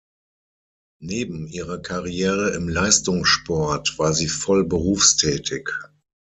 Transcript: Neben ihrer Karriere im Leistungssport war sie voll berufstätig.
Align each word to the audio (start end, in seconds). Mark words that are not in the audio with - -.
Neben 1.03 1.45
ihrer 1.45 1.77
Karriere 1.77 2.55
im 2.55 2.67
Leistungssport 2.67 3.99
war 3.99 4.13
sie 4.13 4.29
voll 4.29 4.63
berufstätig. 4.65 5.69